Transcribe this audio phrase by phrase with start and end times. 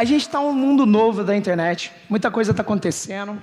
[0.00, 3.42] a gente está num mundo novo da internet, muita coisa está acontecendo.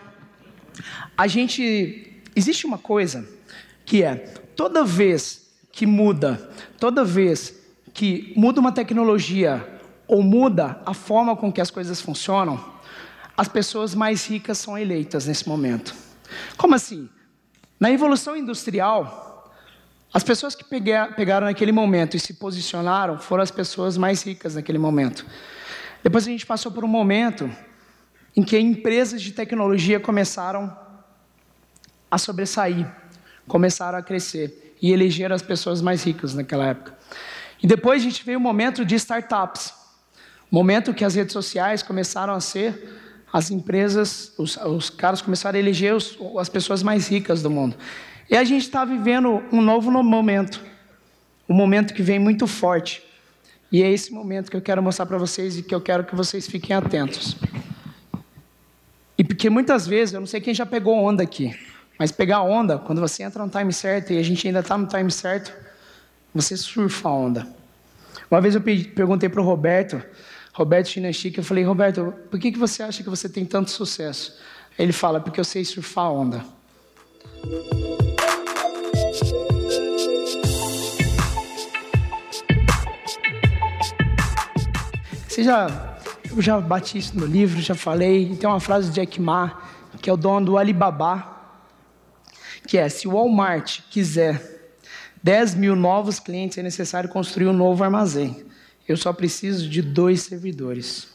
[1.16, 2.20] A gente.
[2.36, 3.30] Existe uma coisa
[3.86, 4.16] que é:
[4.56, 6.50] toda vez que muda,
[6.80, 7.54] toda vez
[7.94, 12.60] que muda uma tecnologia ou muda a forma com que as coisas funcionam,
[13.38, 15.94] as pessoas mais ricas são eleitas nesse momento.
[16.58, 17.08] Como assim?
[17.80, 19.54] Na evolução industrial,
[20.12, 24.80] as pessoas que pegaram naquele momento e se posicionaram foram as pessoas mais ricas naquele
[24.80, 25.24] momento.
[26.04, 27.50] Depois a gente passou por um momento
[28.36, 30.76] em que empresas de tecnologia começaram
[32.10, 32.88] a sobressair,
[33.48, 36.98] começaram a crescer e elegeram as pessoas mais ricas naquela época.
[37.62, 39.74] E depois a gente veio o momento de startups,
[40.52, 42.96] momento que as redes sociais começaram a ser
[43.32, 47.76] as empresas, os, os caras começaram a eleger os, as pessoas mais ricas do mundo.
[48.30, 50.62] E a gente está vivendo um novo momento,
[51.48, 53.04] um momento que vem muito forte.
[53.72, 56.16] E é esse momento que eu quero mostrar para vocês e que eu quero que
[56.16, 57.36] vocês fiquem atentos.
[59.18, 61.58] E porque muitas vezes, eu não sei quem já pegou onda aqui,
[61.98, 64.88] mas pegar onda, quando você entra no time certo e a gente ainda está no
[64.88, 65.52] time certo,
[66.34, 67.48] você surfa a onda.
[68.30, 70.02] Uma vez eu perguntei para o Roberto,
[70.54, 74.38] Roberto Chinachique, eu falei, Roberto, por que, que você acha que você tem tanto sucesso?
[74.78, 76.46] Ele fala, porque eu sei surfar a onda.
[85.38, 86.00] Você já,
[86.36, 88.36] eu já bati isso no livro, já falei.
[88.38, 89.62] Tem uma frase de Jack Ma,
[90.02, 91.28] que é o dono do Alibaba,
[92.66, 94.42] que é: se o Walmart quiser
[95.22, 98.48] 10 mil novos clientes, é necessário construir um novo armazém.
[98.88, 101.08] Eu só preciso de dois servidores.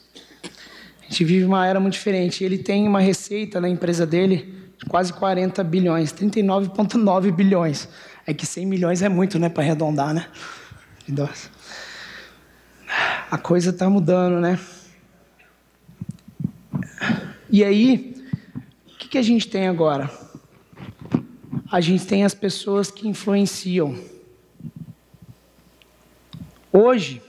[1.00, 2.44] A gente vive uma era muito diferente.
[2.44, 7.88] Ele tem uma receita na empresa dele de quase 40 bilhões, 39,9 bilhões.
[8.24, 10.26] É que 100 milhões é muito, né, para arredondar, né?
[11.08, 11.61] Nossa
[13.32, 14.60] a coisa está mudando, né?
[17.48, 18.14] E aí,
[18.86, 20.10] o que, que a gente tem agora?
[21.70, 23.98] A gente tem as pessoas que influenciam.
[26.70, 27.22] Hoje,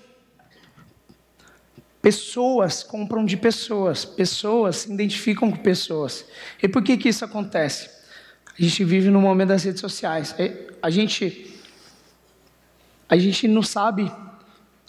[2.02, 6.26] pessoas compram de pessoas, pessoas se identificam com pessoas.
[6.62, 7.90] E por que, que isso acontece?
[8.60, 10.36] A gente vive no momento das redes sociais.
[10.82, 11.58] A gente,
[13.08, 14.12] a gente não sabe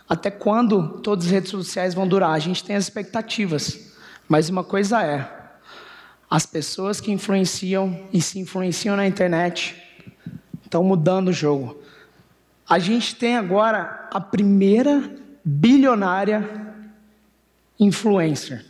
[0.09, 2.31] até quando todas as redes sociais vão durar?
[2.31, 3.92] A gente tem as expectativas,
[4.28, 5.28] mas uma coisa é:
[6.31, 9.81] as pessoas que influenciam e se influenciam na internet
[10.65, 11.81] estão mudando o jogo.
[12.69, 15.10] A gente tem agora a primeira
[15.44, 16.75] bilionária
[17.78, 18.65] influencer.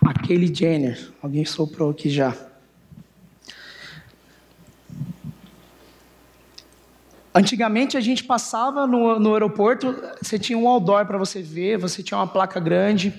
[0.00, 1.10] Aquele Jenner.
[1.22, 2.36] Alguém soprou aqui já.
[7.36, 12.00] Antigamente a gente passava no, no aeroporto, você tinha um outdoor para você ver, você
[12.00, 13.12] tinha uma placa grande.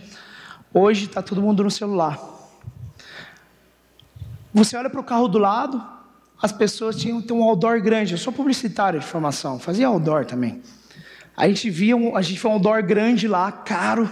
[0.73, 2.17] Hoje está todo mundo no celular.
[4.53, 5.85] Você olha para o carro do lado,
[6.41, 8.13] as pessoas tinham um outdoor grande.
[8.13, 10.61] Eu sou publicitário de formação, fazia outdoor também.
[11.35, 14.05] A gente via, um, a gente foi um outdoor grande lá, caro,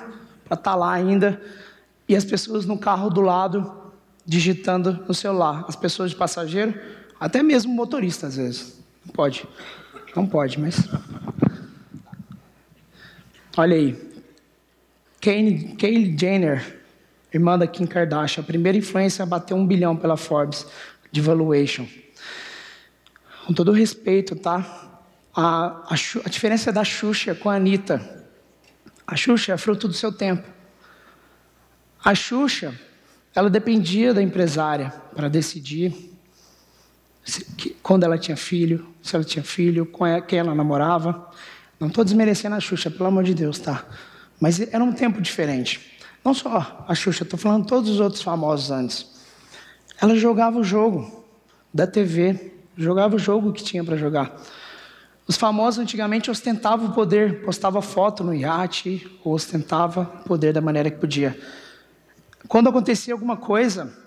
[0.43, 1.41] para estar tá lá ainda,
[2.09, 3.73] e as pessoas no carro do lado
[4.25, 5.63] digitando no celular.
[5.65, 6.77] As pessoas de passageiro,
[7.17, 8.83] até mesmo motorista às vezes.
[9.05, 9.47] Não pode.
[10.15, 10.87] Não pode, mas.
[13.57, 14.13] Olha aí.
[15.19, 16.81] Kylie Jenner,
[17.33, 20.65] irmã da Kim Kardashian, a primeira influência a bater um bilhão pela Forbes
[21.11, 21.87] de valuation.
[23.45, 24.91] Com todo respeito, tá?
[25.35, 28.25] A, a, a diferença da Xuxa com a Anitta.
[29.07, 30.47] A Xuxa é fruto do seu tempo.
[32.03, 32.77] A Xuxa,
[33.33, 36.12] ela dependia da empresária para decidir
[37.81, 41.29] quando ela tinha filho, se ela tinha filho, com quem ela namorava.
[41.79, 43.85] Não estou desmerecendo a Xuxa, pelo amor de Deus, tá?
[44.39, 45.97] Mas era um tempo diferente.
[46.23, 49.05] Não só a Xuxa, estou falando todos os outros famosos antes.
[50.01, 51.23] Ela jogava o jogo
[51.73, 54.35] da TV, jogava o jogo que tinha para jogar.
[55.25, 60.61] Os famosos antigamente ostentavam o poder, postava foto no iate, ou ostentava o poder da
[60.61, 61.39] maneira que podia.
[62.47, 64.02] Quando acontecia alguma coisa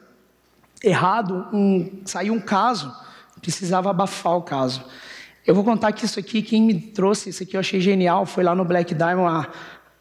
[0.88, 2.94] errado, um, saiu um caso,
[3.40, 4.84] precisava abafar o caso.
[5.46, 8.42] Eu vou contar que isso aqui, quem me trouxe isso aqui, eu achei genial, foi
[8.42, 9.46] lá no Black Diamond,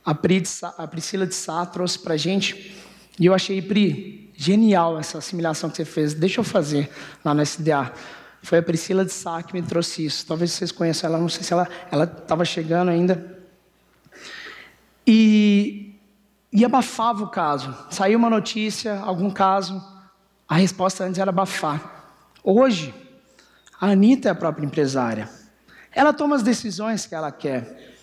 [0.03, 2.75] a, a, Pri Sá, a Priscila de Sá trouxe para gente,
[3.19, 6.89] e eu achei, Pri, genial essa assimilação que você fez, deixa eu fazer
[7.23, 7.93] lá no SDA.
[8.41, 11.43] Foi a Priscila de Sá que me trouxe isso, talvez vocês conheçam ela, não sei
[11.43, 13.39] se ela estava chegando ainda.
[15.05, 15.93] E,
[16.51, 19.79] e abafava o caso, saiu uma notícia, algum caso,
[20.47, 22.13] a resposta antes era abafar.
[22.43, 22.93] Hoje,
[23.79, 25.29] a Anitta é a própria empresária.
[25.91, 27.95] Ela toma as decisões que ela quer.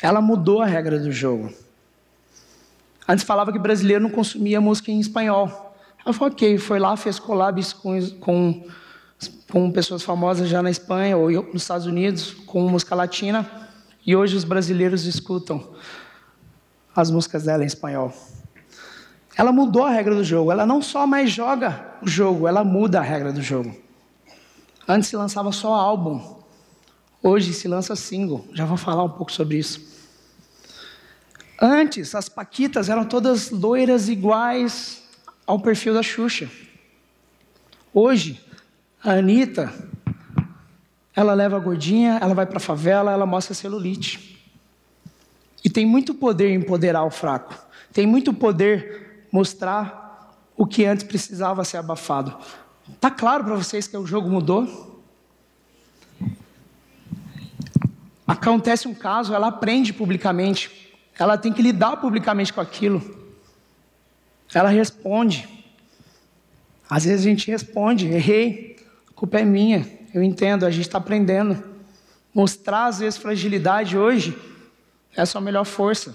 [0.00, 1.52] Ela mudou a regra do jogo.
[3.08, 5.76] Antes falava que brasileiro não consumia música em espanhol.
[6.04, 8.66] Ela falou, ok, foi lá, fez collabs com, com,
[9.50, 13.48] com pessoas famosas já na Espanha ou nos Estados Unidos, com música latina,
[14.04, 15.74] e hoje os brasileiros escutam
[16.94, 18.12] as músicas dela em espanhol.
[19.36, 20.52] Ela mudou a regra do jogo.
[20.52, 23.74] Ela não só mais joga o jogo, ela muda a regra do jogo.
[24.86, 26.42] Antes se lançava só álbum.
[27.22, 28.46] Hoje se lança single.
[28.52, 29.80] Já vou falar um pouco sobre isso.
[31.60, 35.04] Antes, as Paquitas eram todas loiras iguais
[35.46, 36.50] ao perfil da Xuxa.
[37.94, 38.40] Hoje,
[39.02, 39.72] a Anitta,
[41.14, 44.42] ela leva a gordinha, ela vai para a favela, ela mostra celulite.
[45.64, 47.54] E tem muito poder em empoderar o fraco.
[47.92, 52.36] Tem muito poder mostrar o que antes precisava ser abafado.
[53.00, 55.02] Tá claro para vocês que o jogo mudou?
[58.26, 63.20] Acontece um caso, ela aprende publicamente, ela tem que lidar publicamente com aquilo.
[64.54, 65.48] Ela responde.
[66.88, 68.76] Às vezes a gente responde, errei,
[69.10, 71.62] a culpa é minha, eu entendo, a gente está aprendendo.
[72.34, 74.36] Mostrar às vezes fragilidade hoje
[75.16, 76.14] é a sua melhor força.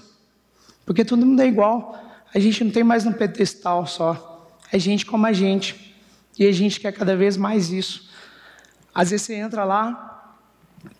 [0.86, 2.07] Porque todo mundo é igual.
[2.34, 4.46] A gente não tem mais um pedestal só.
[4.70, 5.94] É gente como a gente.
[6.38, 8.08] E a gente quer cada vez mais isso.
[8.94, 10.36] Às vezes você entra lá,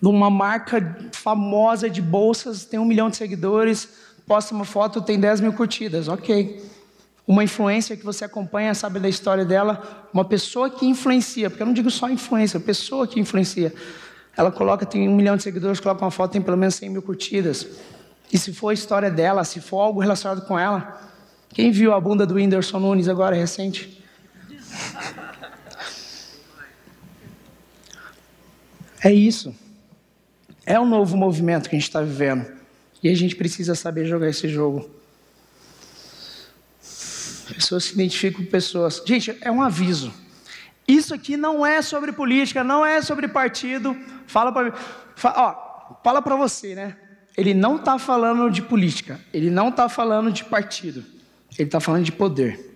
[0.01, 3.87] numa marca famosa de bolsas, tem um milhão de seguidores,
[4.25, 6.07] posta uma foto, tem 10 mil curtidas.
[6.07, 6.63] Ok.
[7.27, 11.67] Uma influência que você acompanha, sabe da história dela, uma pessoa que influencia, porque eu
[11.67, 13.71] não digo só influência, pessoa que influencia.
[14.35, 17.01] Ela coloca, tem um milhão de seguidores, coloca uma foto, tem pelo menos 100 mil
[17.03, 17.67] curtidas.
[18.31, 21.08] E se for a história dela, se for algo relacionado com ela,
[21.49, 24.03] quem viu a bunda do Whindersson Nunes agora recente?
[29.03, 29.55] É isso.
[30.65, 32.45] É um novo movimento que a gente está vivendo.
[33.01, 34.89] E a gente precisa saber jogar esse jogo.
[37.53, 39.01] Pessoas se identificam com pessoas.
[39.05, 40.13] Gente, é um aviso.
[40.87, 43.97] Isso aqui não é sobre política, não é sobre partido.
[44.27, 44.73] Fala para
[45.23, 46.97] ó, fala para você, né?
[47.37, 49.19] Ele não está falando de política.
[49.33, 51.03] Ele não está falando de partido.
[51.57, 52.69] Ele está falando de poder.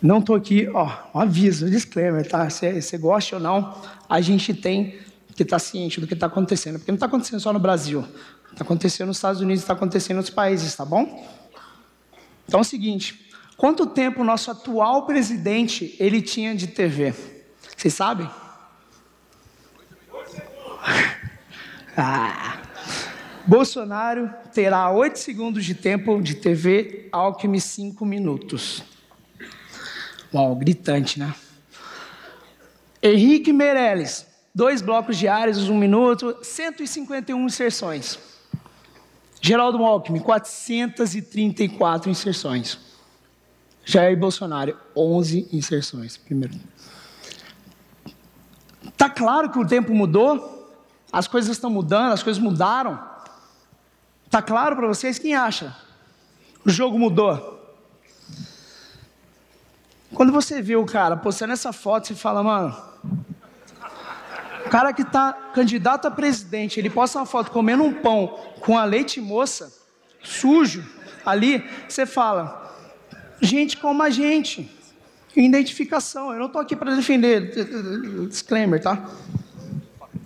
[0.00, 2.48] Não estou aqui, ó, um aviso, um disclaimer, tá?
[2.50, 4.98] Se você gosta ou não, a gente tem
[5.34, 6.78] que estar tá ciente do que está acontecendo.
[6.78, 8.04] Porque não está acontecendo só no Brasil.
[8.52, 11.28] Está acontecendo nos Estados Unidos, está acontecendo em outros países, tá bom?
[12.46, 17.12] Então é o seguinte, quanto tempo o nosso atual presidente ele tinha de TV?
[17.76, 18.30] Vocês sabem?
[21.96, 22.55] ah.
[23.46, 28.82] Bolsonaro terá oito segundos de tempo de TV, Alckmin cinco minutos.
[30.34, 31.32] Uau, gritante, né?
[33.00, 38.18] Henrique Meirelles, dois blocos diários, um minuto, 151 inserções.
[39.40, 42.80] Geraldo Alckmin, 434 inserções.
[43.84, 46.16] Jair Bolsonaro, 11 inserções.
[46.16, 46.54] Primeiro.
[48.96, 50.74] Tá claro que o tempo mudou,
[51.12, 53.14] as coisas estão mudando, as coisas mudaram.
[54.30, 55.18] Tá claro para vocês?
[55.18, 55.76] Quem acha?
[56.64, 57.54] O jogo mudou.
[60.14, 62.76] Quando você vê o cara postando essa foto, você fala, mano,
[64.64, 68.76] o cara que está candidato a presidente, ele posta uma foto comendo um pão com
[68.78, 69.72] a leite moça,
[70.22, 70.84] sujo,
[71.24, 72.74] ali, você fala,
[73.40, 74.70] gente como a gente,
[75.36, 76.32] identificação.
[76.32, 79.08] Eu não estou aqui para defender, disclaimer, tá?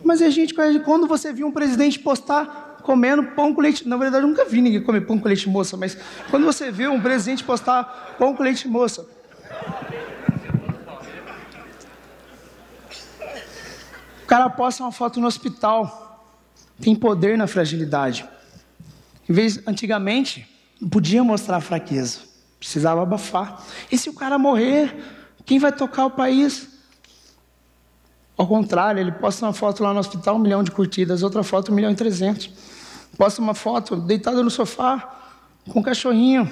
[0.05, 4.25] Mas a gente, quando você viu um presidente postar comendo pão com leite, na verdade
[4.25, 5.97] eu nunca vi ninguém comer pão com leite moça, mas
[6.31, 9.07] quando você vê um presidente postar pão com leite moça,
[14.23, 16.09] o cara posta uma foto no hospital.
[16.81, 18.27] Tem poder na fragilidade.
[19.29, 20.49] Em vez, antigamente,
[20.81, 22.21] não podia mostrar fraqueza.
[22.59, 23.63] Precisava abafar.
[23.93, 24.97] E se o cara morrer,
[25.45, 26.69] quem vai tocar o país?
[28.37, 31.71] Ao contrário, ele posta uma foto lá no hospital, um milhão de curtidas, outra foto,
[31.71, 32.51] um milhão e trezentos.
[33.17, 35.21] Posta uma foto deitado no sofá,
[35.69, 36.51] com um cachorrinho,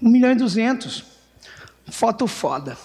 [0.00, 1.04] um milhão e duzentos.
[1.90, 2.76] Foto foda.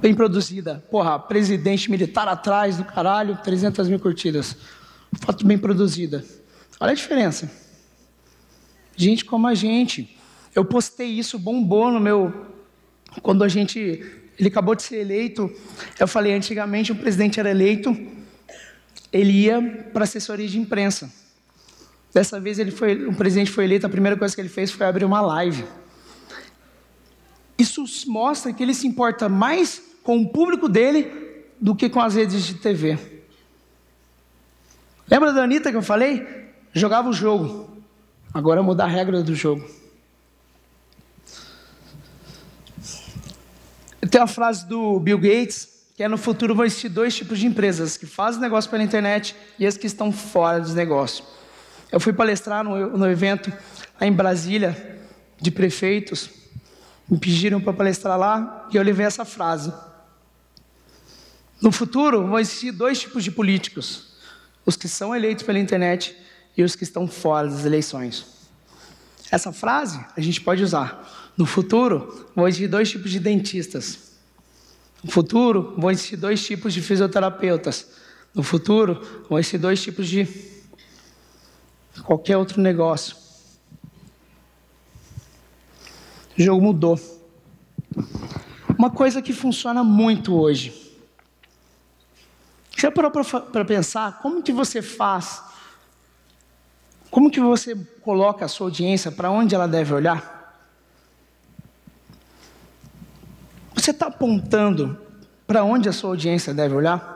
[0.00, 0.84] Bem produzida.
[0.90, 4.56] Porra, presidente militar atrás do caralho, 300 mil curtidas.
[5.20, 6.24] Foto bem produzida.
[6.78, 7.50] Olha a diferença.
[8.94, 10.16] Gente como a gente.
[10.54, 12.46] Eu postei isso, bombou no meu.
[13.22, 13.78] Quando a gente.
[14.38, 15.50] Ele acabou de ser eleito.
[15.98, 17.96] Eu falei, antigamente o presidente era eleito,
[19.10, 21.10] ele ia para assessoria de imprensa.
[22.16, 24.86] Dessa vez ele foi, o presidente foi eleito, a primeira coisa que ele fez foi
[24.86, 25.66] abrir uma live.
[27.58, 31.12] Isso mostra que ele se importa mais com o público dele
[31.60, 32.98] do que com as redes de TV.
[35.10, 36.26] Lembra da Anitta que eu falei?
[36.72, 37.68] Jogava o jogo.
[38.32, 39.68] Agora muda a regra do jogo.
[44.10, 47.46] Tem uma frase do Bill Gates, que é no futuro vão existir dois tipos de
[47.46, 51.36] empresas, que fazem negócio pela internet e as que estão fora dos negócios.
[51.90, 53.52] Eu fui palestrar no, no evento
[54.00, 55.00] lá em Brasília,
[55.40, 56.30] de prefeitos,
[57.08, 59.72] me pediram para palestrar lá e eu levei essa frase.
[61.60, 64.08] No futuro vão existir dois tipos de políticos:
[64.64, 66.16] os que são eleitos pela internet
[66.56, 68.26] e os que estão fora das eleições.
[69.30, 71.32] Essa frase a gente pode usar.
[71.36, 74.12] No futuro vão existir dois tipos de dentistas.
[75.02, 77.86] No futuro vão existir dois tipos de fisioterapeutas.
[78.34, 80.24] No futuro vão existir dois tipos de
[82.04, 83.16] qualquer outro negócio.
[86.38, 87.00] O jogo mudou.
[88.78, 90.94] Uma coisa que funciona muito hoje.
[92.76, 95.42] Já parou para pensar como que você faz?
[97.10, 100.36] Como que você coloca a sua audiência para onde ela deve olhar?
[103.74, 104.98] Você está apontando
[105.46, 107.15] para onde a sua audiência deve olhar?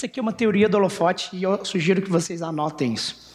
[0.00, 3.34] Essa aqui é uma teoria do holofote e eu sugiro que vocês anotem isso.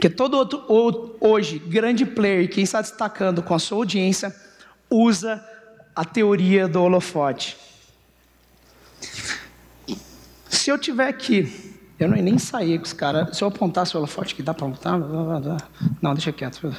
[0.00, 4.34] Que todo outro, hoje, grande player, quem está destacando com a sua audiência,
[4.88, 5.46] usa
[5.94, 7.58] a teoria do holofote.
[10.48, 13.36] Se eu tiver aqui, eu não nem sair com os caras.
[13.36, 14.98] Se eu apontasse o holofote, que dá para apontar?
[16.00, 16.74] Não, deixa quieto.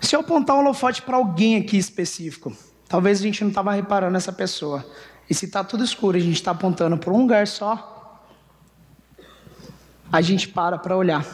[0.00, 2.50] Se eu apontar um holofote para alguém aqui específico,
[2.88, 4.82] talvez a gente não estava reparando nessa pessoa.
[5.28, 8.22] E se está tudo escuro, a gente está apontando para um lugar só,
[10.12, 11.24] a gente para para olhar.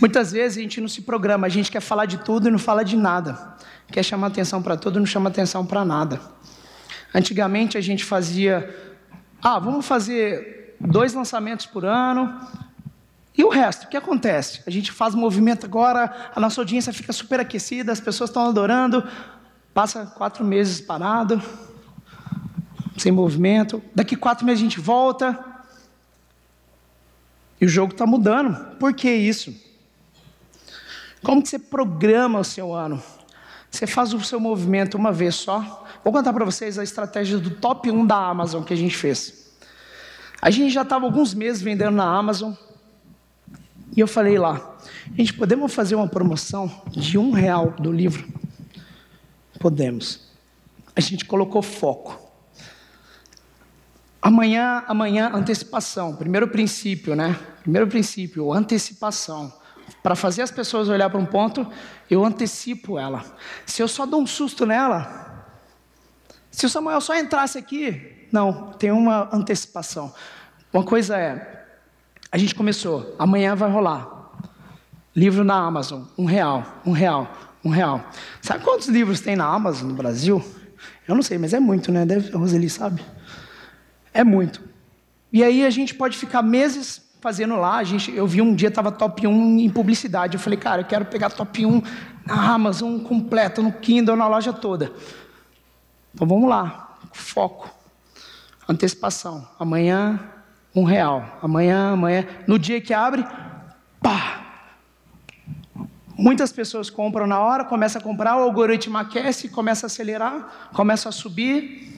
[0.00, 2.58] Muitas vezes a gente não se programa, a gente quer falar de tudo e não
[2.58, 3.56] fala de nada.
[3.86, 6.20] Quer chamar atenção para tudo e não chama atenção para nada.
[7.14, 8.74] Antigamente a gente fazia,
[9.40, 12.40] ah, vamos fazer dois lançamentos por ano.
[13.36, 14.62] E o resto, o que acontece?
[14.66, 19.06] A gente faz movimento agora, a nossa audiência fica super aquecida, as pessoas estão adorando,
[19.72, 21.40] passa quatro meses parado,
[22.96, 23.82] sem movimento.
[23.94, 25.38] Daqui quatro meses a gente volta.
[27.60, 28.76] E o jogo está mudando.
[28.76, 29.54] Por que isso?
[31.22, 33.02] Como que você programa o seu ano?
[33.70, 35.86] Você faz o seu movimento uma vez só.
[36.04, 39.50] Vou contar para vocês a estratégia do top 1 da Amazon que a gente fez.
[40.40, 42.52] A gente já estava alguns meses vendendo na Amazon.
[43.96, 44.76] E eu falei lá,
[45.16, 48.26] gente, podemos fazer uma promoção de um real do livro?
[49.60, 50.28] Podemos.
[50.96, 52.21] A gente colocou foco.
[54.22, 56.14] Amanhã, amanhã, antecipação.
[56.14, 57.36] Primeiro princípio, né?
[57.62, 59.52] Primeiro princípio, antecipação.
[60.00, 61.66] Para fazer as pessoas olhar para um ponto,
[62.08, 63.24] eu antecipo ela.
[63.66, 65.44] Se eu só dou um susto nela,
[66.52, 70.14] se o Samuel só entrasse aqui, não, tem uma antecipação.
[70.72, 71.66] Uma coisa é,
[72.30, 74.30] a gente começou, amanhã vai rolar.
[75.14, 77.30] Livro na Amazon, um real, um real,
[77.64, 78.04] um real.
[78.40, 80.42] Sabe quantos livros tem na Amazon no Brasil?
[81.06, 82.06] Eu não sei, mas é muito, né?
[82.06, 83.02] Deve, a Roseli sabe.
[84.12, 84.62] É muito.
[85.32, 87.76] E aí a gente pode ficar meses fazendo lá.
[87.76, 90.34] A gente, eu vi um dia estava top 1 em publicidade.
[90.36, 91.82] Eu falei, cara, eu quero pegar top 1
[92.26, 94.92] na Amazon completo, no Kindle, na loja toda.
[96.14, 97.70] Então vamos lá, foco,
[98.68, 99.48] antecipação.
[99.58, 100.20] Amanhã
[100.74, 101.38] um real.
[101.42, 103.24] Amanhã, amanhã, no dia que abre,
[104.00, 104.40] pá.
[106.16, 111.08] Muitas pessoas compram na hora, começa a comprar, o algoritmo aquece, começa a acelerar, começa
[111.08, 111.91] a subir,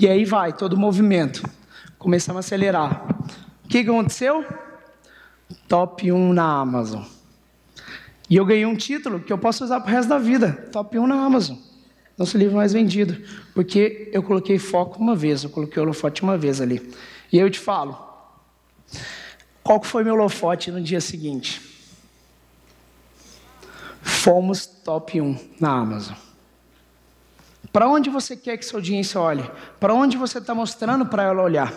[0.00, 1.42] e aí vai todo o movimento.
[1.98, 3.10] Começamos a acelerar
[3.70, 4.44] que aconteceu?
[5.68, 7.04] Top 1 na Amazon.
[8.28, 10.68] E eu ganhei um título que eu posso usar para o resto da vida.
[10.72, 11.56] Top 1 na Amazon.
[12.18, 13.16] Nosso livro mais vendido.
[13.54, 16.92] Porque eu coloquei foco uma vez, eu coloquei holofote uma vez ali.
[17.32, 17.96] E eu te falo.
[19.62, 21.60] Qual foi meu holofote no dia seguinte?
[24.02, 26.16] Fomos top 1 na Amazon.
[27.72, 29.48] Para onde você quer que sua audiência olhe?
[29.78, 31.72] Para onde você está mostrando para ela olhar?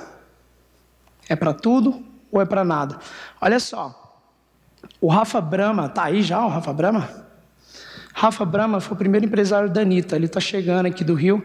[1.30, 2.98] É para tudo ou é para nada?
[3.40, 4.22] Olha só,
[5.00, 7.10] o Rafa Brama, tá aí já o Rafa Brama?
[8.14, 11.44] Rafa Brama foi o primeiro empresário da Anitta, ele está chegando aqui do Rio,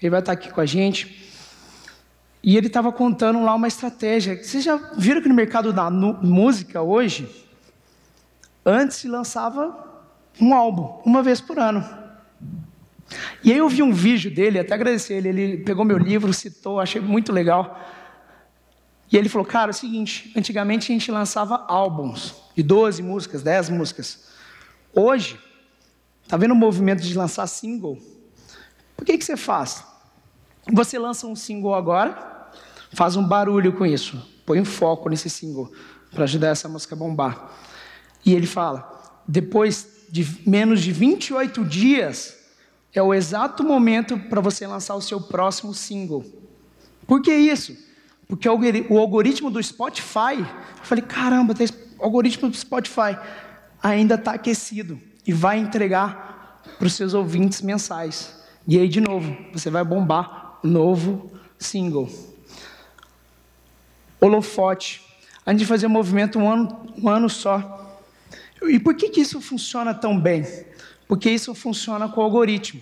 [0.00, 1.22] ele vai estar tá aqui com a gente.
[2.42, 4.42] E ele estava contando lá uma estratégia.
[4.42, 7.48] Vocês já viram que no mercado da música hoje,
[8.64, 9.74] antes se lançava
[10.38, 12.03] um álbum, uma vez por ano.
[13.44, 16.80] E aí eu vi um vídeo dele, até agradecer ele, ele pegou meu livro, citou,
[16.80, 17.78] achei muito legal.
[19.12, 23.42] E ele falou, cara, é o seguinte, antigamente a gente lançava álbuns de 12 músicas,
[23.42, 24.24] 10 músicas.
[24.94, 25.38] Hoje,
[26.26, 27.98] tá vendo o movimento de lançar single?
[28.96, 29.84] Por que, que você faz?
[30.72, 32.50] Você lança um single agora,
[32.92, 35.70] faz um barulho com isso, põe um foco nesse single.
[36.10, 37.52] para ajudar essa música a bombar.
[38.24, 42.43] E ele fala: depois de menos de 28 dias,
[42.94, 46.24] é o exato momento para você lançar o seu próximo single.
[47.06, 47.76] Por que isso?
[48.28, 51.54] Porque o algoritmo do Spotify, eu falei, caramba,
[51.98, 53.18] o algoritmo do Spotify
[53.82, 58.34] ainda está aquecido e vai entregar para os seus ouvintes mensais.
[58.66, 62.08] E aí, de novo, você vai bombar novo single.
[64.20, 65.02] Holofote.
[65.44, 68.00] A gente fazia um movimento um ano, um ano só.
[68.62, 70.46] E por que, que isso funciona tão bem?
[71.06, 72.80] Porque isso funciona com o algoritmo.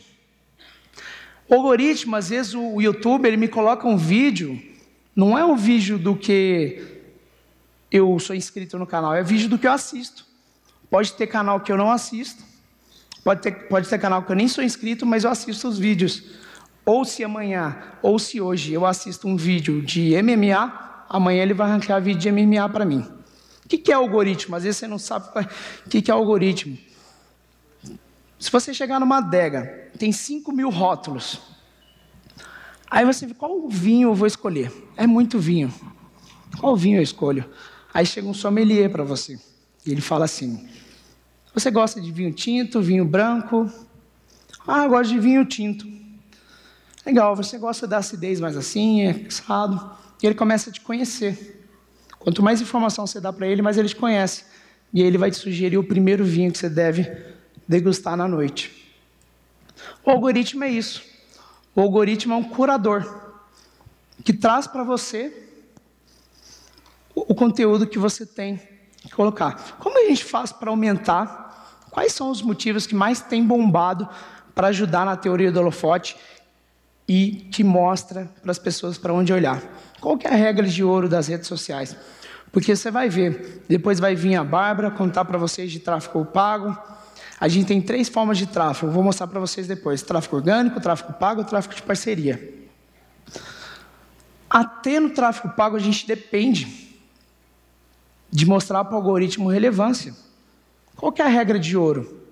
[1.48, 4.60] O algoritmo, às vezes o YouTube, ele me coloca um vídeo,
[5.14, 6.82] não é um vídeo do que
[7.90, 10.24] eu sou inscrito no canal, é vídeo do que eu assisto.
[10.88, 12.42] Pode ter canal que eu não assisto,
[13.24, 16.22] pode ter, pode ter canal que eu nem sou inscrito, mas eu assisto os vídeos.
[16.84, 21.68] Ou se amanhã, ou se hoje eu assisto um vídeo de MMA, amanhã ele vai
[21.68, 23.06] arrancar vídeo de MMA para mim.
[23.64, 24.56] O que, é algoritmo?
[24.56, 25.28] Às vezes você não sabe
[25.86, 26.76] o que, que é algoritmo.
[28.42, 31.40] Se você chegar numa adega, tem 5 mil rótulos.
[32.90, 34.72] Aí você vê qual vinho eu vou escolher.
[34.96, 35.72] É muito vinho.
[36.58, 37.48] Qual vinho eu escolho?
[37.94, 39.38] Aí chega um sommelier para você.
[39.86, 40.68] E ele fala assim:
[41.54, 43.70] Você gosta de vinho tinto, vinho branco?
[44.66, 45.86] Ah, eu gosto de vinho tinto.
[47.06, 49.96] Legal, você gosta da acidez mais assim, é cansado.
[50.20, 51.64] E ele começa a te conhecer.
[52.18, 54.44] Quanto mais informação você dá para ele, mais ele te conhece.
[54.92, 57.31] E aí ele vai te sugerir o primeiro vinho que você deve
[57.66, 58.94] degustar na noite.
[60.04, 61.02] O algoritmo é isso.
[61.74, 63.32] O algoritmo é um curador
[64.24, 65.50] que traz para você
[67.14, 68.60] o conteúdo que você tem
[69.02, 69.76] que colocar.
[69.78, 71.42] Como a gente faz para aumentar?
[71.90, 74.08] Quais são os motivos que mais tem bombado
[74.54, 76.16] para ajudar na teoria do holofote
[77.08, 79.62] e que mostra para as pessoas para onde olhar?
[80.00, 81.96] Qual que é a regra de ouro das redes sociais?
[82.50, 86.76] Porque você vai ver, depois vai vir a Bárbara contar para vocês de tráfego pago,
[87.42, 91.12] a gente tem três formas de tráfego, vou mostrar para vocês depois: tráfego orgânico, tráfego
[91.14, 92.68] pago, tráfego de parceria.
[94.48, 96.94] Até no tráfego pago a gente depende
[98.30, 100.14] de mostrar para o algoritmo relevância.
[100.94, 102.22] Qual é a regra de ouro?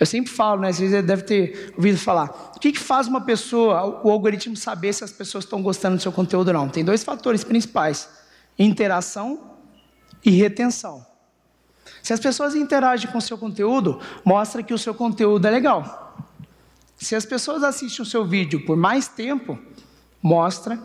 [0.00, 0.72] Eu sempre falo, né?
[0.72, 2.52] Vezes deve ter ouvido falar.
[2.56, 6.02] O que, que faz uma pessoa, o algoritmo saber se as pessoas estão gostando do
[6.02, 6.70] seu conteúdo ou não?
[6.70, 8.08] Tem dois fatores principais:
[8.58, 9.58] interação
[10.24, 11.04] e retenção.
[12.06, 16.16] Se as pessoas interagem com o seu conteúdo, mostra que o seu conteúdo é legal.
[16.96, 19.58] Se as pessoas assistem o seu vídeo por mais tempo,
[20.22, 20.80] mostra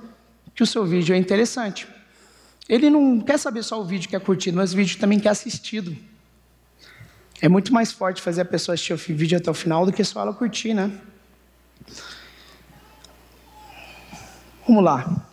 [0.55, 1.87] que o seu vídeo é interessante.
[2.67, 5.29] Ele não quer saber só o vídeo que é curtido, mas o vídeo também quer
[5.29, 5.95] assistido.
[7.39, 10.03] É muito mais forte fazer a pessoa assistir o vídeo até o final do que
[10.03, 10.91] só ela curtir, né?
[14.67, 15.23] Vamos lá.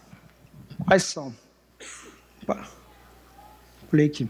[0.87, 1.35] Quais são?
[2.43, 2.69] Opa.
[3.89, 4.29] Pulei aqui.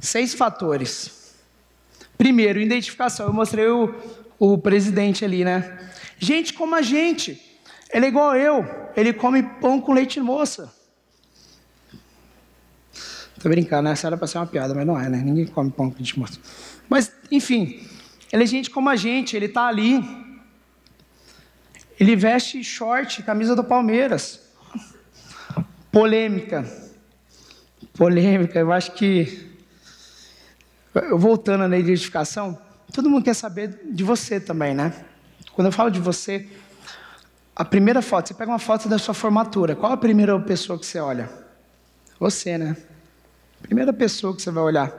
[0.00, 1.34] Seis fatores.
[2.16, 3.26] Primeiro, identificação.
[3.26, 3.94] Eu mostrei o,
[4.38, 5.90] o presidente ali, né?
[6.18, 7.40] Gente como a gente.
[7.92, 8.64] Ele é igual eu.
[8.96, 10.72] Ele come pão com leite moça.
[13.40, 13.92] Tô brincando, né?
[13.92, 15.18] Essa era para ser uma piada, mas não é, né?
[15.18, 16.38] Ninguém come pão com leite moça.
[16.88, 17.86] Mas, enfim,
[18.32, 19.36] ele é gente como a gente.
[19.36, 20.04] Ele está ali.
[21.98, 24.40] Ele veste short, camisa do Palmeiras.
[25.90, 26.64] Polêmica.
[27.94, 28.58] Polêmica.
[28.58, 29.47] Eu acho que
[31.16, 32.58] voltando na identificação,
[32.92, 34.92] todo mundo quer saber de você também, né?
[35.52, 36.48] Quando eu falo de você,
[37.54, 40.86] a primeira foto, você pega uma foto da sua formatura, qual a primeira pessoa que
[40.86, 41.28] você olha?
[42.20, 42.76] Você, né?
[43.60, 44.92] Primeira pessoa que você vai olhar.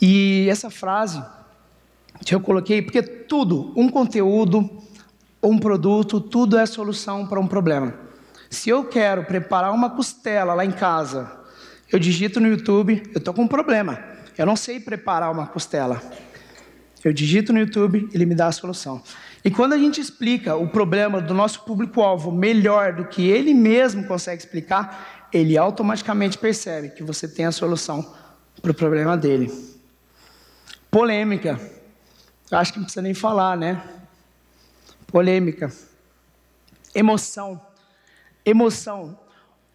[0.00, 1.22] E essa frase
[2.24, 4.82] que eu coloquei, porque tudo, um conteúdo,
[5.42, 7.94] um produto, tudo é solução para um problema.
[8.48, 11.39] Se eu quero preparar uma costela lá em casa,
[11.92, 14.02] eu digito no YouTube, eu estou com um problema.
[14.36, 16.00] Eu não sei preparar uma costela.
[17.02, 19.02] Eu digito no YouTube, ele me dá a solução.
[19.44, 24.06] E quando a gente explica o problema do nosso público-alvo melhor do que ele mesmo
[24.06, 28.14] consegue explicar, ele automaticamente percebe que você tem a solução
[28.60, 29.50] para o problema dele.
[30.90, 31.58] Polêmica.
[32.50, 33.82] Acho que não precisa nem falar, né?
[35.06, 35.72] Polêmica.
[36.94, 37.60] Emoção.
[38.44, 39.18] Emoção.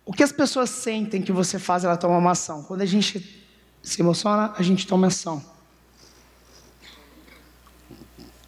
[0.05, 2.61] O que as pessoas sentem que você faz, ela toma uma ação.
[2.63, 3.43] Quando a gente
[3.81, 5.43] se emociona, a gente toma ação.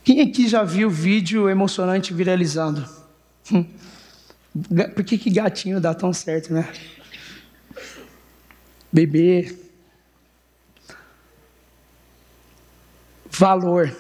[0.04, 2.88] Quem aqui já viu vídeo emocionante viralizando?
[3.52, 3.65] Hum.
[4.96, 6.72] Por que, que gatinho dá tão certo, né?
[8.91, 9.58] Bebê.
[13.30, 13.96] Valor.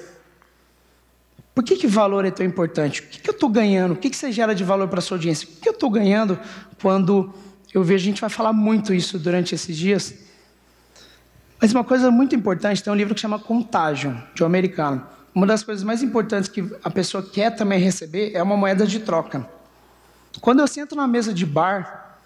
[1.53, 3.01] Por que, que valor é tão importante?
[3.01, 3.93] O que, que eu estou ganhando?
[3.93, 5.47] O que, que você gera de valor para a sua audiência?
[5.47, 6.39] O que eu estou ganhando
[6.81, 7.33] quando
[7.77, 10.11] Eu vejo, a gente vai falar muito isso durante esses dias.
[11.61, 15.05] Mas uma coisa muito importante, tem um livro que chama Contágio, de um americano.
[15.31, 19.01] Uma das coisas mais importantes que a pessoa quer também receber é uma moeda de
[19.01, 19.47] troca.
[20.41, 22.17] Quando eu sento na mesa de bar,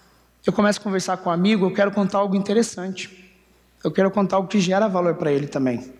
[0.46, 3.36] eu começo a conversar com um amigo, eu quero contar algo interessante.
[3.84, 5.92] Eu quero contar algo que gera valor para ele também.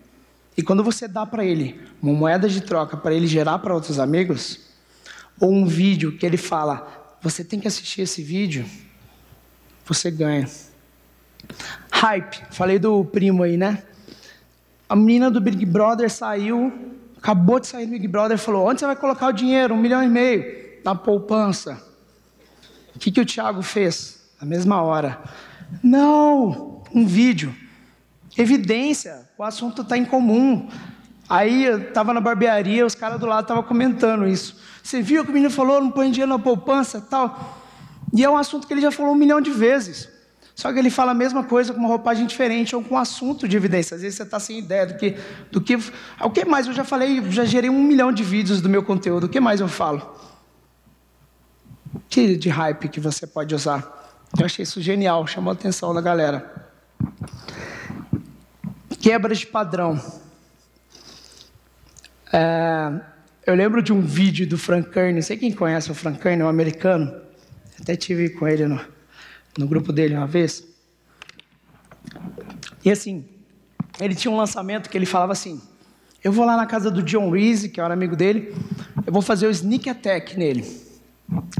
[0.56, 3.98] E quando você dá para ele uma moeda de troca para ele gerar para outros
[3.98, 4.60] amigos,
[5.38, 8.64] ou um vídeo que ele fala, você tem que assistir esse vídeo,
[9.92, 10.48] você ganha.
[11.90, 13.82] Hype, falei do primo aí, né?
[14.88, 16.72] A menina do Big Brother saiu,
[17.16, 19.74] acabou de sair do Big Brother, falou: onde você vai colocar o dinheiro?
[19.74, 21.82] Um milhão e meio na poupança.
[22.94, 24.20] O que, que o Thiago fez?
[24.40, 25.22] Na mesma hora.
[25.82, 27.54] Não, um vídeo.
[28.36, 30.68] Evidência, o assunto está em comum.
[31.28, 34.56] Aí eu estava na barbearia, os caras do lado estavam comentando isso.
[34.82, 37.61] Você viu que o menino falou, não põe dinheiro na poupança tal?
[38.12, 40.08] E é um assunto que ele já falou um milhão de vezes.
[40.54, 43.48] Só que ele fala a mesma coisa com uma roupagem diferente ou com um assunto
[43.48, 43.94] de evidência.
[43.94, 45.16] Às vezes você está sem ideia do que,
[45.50, 45.78] do que.
[46.20, 46.66] O que mais?
[46.66, 49.24] Eu já falei, já gerei um milhão de vídeos do meu conteúdo.
[49.24, 50.14] O que mais eu falo?
[52.08, 54.20] Que de hype que você pode usar?
[54.38, 56.70] Eu achei isso genial, chamou a atenção da galera.
[59.00, 60.00] Quebra de padrão.
[62.32, 62.92] É,
[63.46, 66.40] eu lembro de um vídeo do Frank Kern, não sei quem conhece o Frank Kern,
[66.40, 67.12] é um americano.
[67.82, 68.80] Até tive com ele no,
[69.58, 70.64] no grupo dele uma vez.
[72.84, 73.24] E assim,
[74.00, 75.60] ele tinha um lançamento que ele falava assim:
[76.22, 78.54] Eu vou lá na casa do John Reese, que era amigo dele,
[79.04, 80.80] eu vou fazer o sneak attack nele.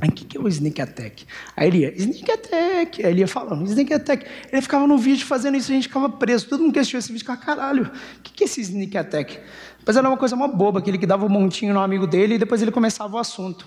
[0.01, 1.27] Aí, o que, que é o sneak attack?
[1.57, 3.05] Aí ele ia, sneak attack.
[3.05, 4.27] Aí ele ia falando, sneak attack.
[4.53, 6.49] Ele ficava no vídeo fazendo isso, a gente ficava preso.
[6.49, 9.39] Todo mundo que assistiu esse vídeo ficava, caralho, o que, que é esse sneak attack?
[9.85, 12.39] Mas era uma coisa mó boba, aquele que dava um montinho no amigo dele e
[12.39, 13.67] depois ele começava o assunto.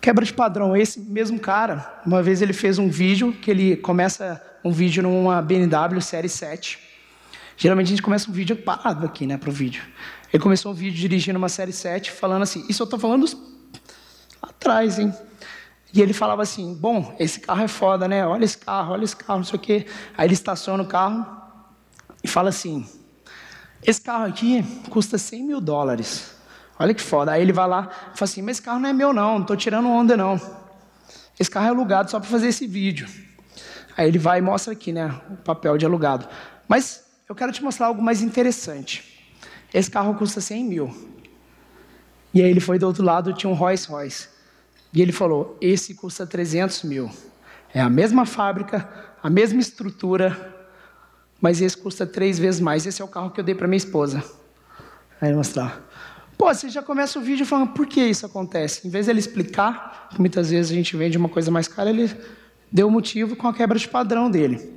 [0.00, 0.76] Quebra de padrão.
[0.76, 5.40] Esse mesmo cara, uma vez ele fez um vídeo, que ele começa um vídeo numa
[5.40, 6.78] BMW Série 7.
[7.56, 9.82] Geralmente a gente começa um vídeo parado aqui, né, para o vídeo.
[10.32, 13.26] Ele começou um vídeo dirigindo uma Série 7, falando assim, isso eu estou falando
[14.42, 15.14] atrás, hein?
[15.96, 18.26] E ele falava assim: Bom, esse carro é foda, né?
[18.26, 19.86] Olha esse carro, olha esse carro, não sei o quê.
[20.16, 21.26] Aí ele estaciona o carro
[22.22, 22.86] e fala assim:
[23.82, 26.35] Esse carro aqui custa 100 mil dólares.
[26.78, 27.32] Olha que foda.
[27.32, 29.42] Aí ele vai lá e fala assim: Mas esse carro não é meu, não, não
[29.42, 30.40] estou tirando onda, não.
[31.38, 33.08] Esse carro é alugado só para fazer esse vídeo.
[33.96, 35.20] Aí ele vai e mostra aqui, né?
[35.30, 36.28] O papel de alugado.
[36.68, 39.16] Mas eu quero te mostrar algo mais interessante.
[39.72, 41.12] Esse carro custa 100 mil.
[42.32, 44.28] E aí ele foi do outro lado, tinha um Rolls Royce.
[44.92, 47.10] E ele falou: esse custa 300 mil.
[47.72, 48.88] É a mesma fábrica,
[49.22, 50.54] a mesma estrutura,
[51.40, 52.86] mas esse custa três vezes mais.
[52.86, 54.22] Esse é o carro que eu dei para minha esposa.
[55.20, 55.85] Aí ele mostrar.
[56.36, 58.86] Pô, você já começa o vídeo falando por que isso acontece.
[58.86, 61.88] Em vez de ele explicar, que muitas vezes a gente vende uma coisa mais cara,
[61.88, 62.14] ele
[62.70, 64.76] deu o motivo com a quebra de padrão dele.